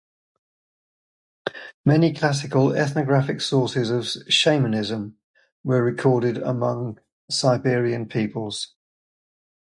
[1.85, 5.09] Many classical ethnographic sources of "shamanism"
[5.63, 6.97] were recorded among
[7.29, 8.73] Siberian peoples.